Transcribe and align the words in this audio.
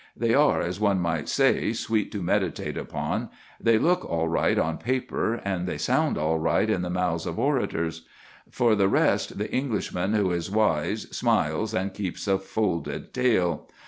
They 0.17 0.33
are, 0.33 0.59
as 0.61 0.79
one 0.79 0.99
might 0.99 1.29
say, 1.29 1.73
sweet 1.73 2.11
to 2.13 2.23
meditate 2.23 2.75
upon; 2.75 3.29
they 3.59 3.77
look 3.77 4.03
all 4.03 4.27
right 4.27 4.57
on 4.57 4.79
paper, 4.79 5.35
and 5.45 5.67
they 5.67 5.77
sound 5.77 6.17
all 6.17 6.39
right 6.39 6.67
in 6.67 6.81
the 6.81 6.89
mouths 6.89 7.27
of 7.27 7.37
orators. 7.37 8.01
For 8.49 8.73
the 8.73 8.87
rest 8.89 9.37
the 9.37 9.53
Englishman 9.53 10.13
who 10.13 10.31
is 10.31 10.49
wise 10.49 11.03
smiles 11.15 11.75
and 11.75 11.93
keeps 11.93 12.27
a 12.27 12.39
folded 12.39 13.13
tale. 13.13 13.67